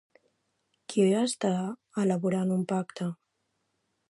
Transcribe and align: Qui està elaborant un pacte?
Qui 0.93 1.05
està 1.19 1.53
elaborant 2.05 2.57
un 2.57 2.65
pacte? 2.73 3.13